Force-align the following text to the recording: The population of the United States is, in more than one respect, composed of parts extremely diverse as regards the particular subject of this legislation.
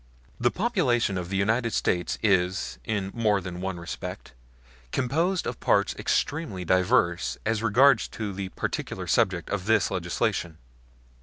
The 0.39 0.49
population 0.49 1.15
of 1.15 1.29
the 1.29 1.37
United 1.37 1.73
States 1.73 2.17
is, 2.23 2.79
in 2.83 3.11
more 3.13 3.39
than 3.39 3.61
one 3.61 3.79
respect, 3.79 4.33
composed 4.91 5.45
of 5.45 5.59
parts 5.59 5.95
extremely 5.95 6.65
diverse 6.65 7.37
as 7.45 7.61
regards 7.61 8.07
the 8.07 8.49
particular 8.49 9.05
subject 9.05 9.51
of 9.51 9.67
this 9.67 9.91
legislation. 9.91 10.57